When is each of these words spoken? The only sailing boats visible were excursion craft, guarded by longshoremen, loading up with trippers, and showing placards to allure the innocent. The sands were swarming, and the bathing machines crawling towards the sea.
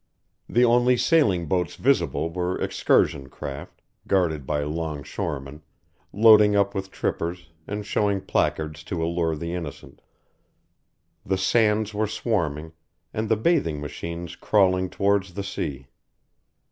The 0.49 0.65
only 0.65 0.97
sailing 0.97 1.45
boats 1.45 1.75
visible 1.75 2.31
were 2.31 2.59
excursion 2.59 3.29
craft, 3.29 3.83
guarded 4.07 4.47
by 4.47 4.63
longshoremen, 4.63 5.61
loading 6.11 6.55
up 6.55 6.73
with 6.73 6.89
trippers, 6.89 7.49
and 7.67 7.85
showing 7.85 8.19
placards 8.21 8.83
to 8.85 9.03
allure 9.03 9.35
the 9.35 9.53
innocent. 9.53 10.01
The 11.23 11.37
sands 11.37 11.93
were 11.93 12.07
swarming, 12.07 12.73
and 13.13 13.29
the 13.29 13.37
bathing 13.37 13.79
machines 13.79 14.35
crawling 14.35 14.89
towards 14.89 15.35
the 15.35 15.43
sea. 15.43 15.85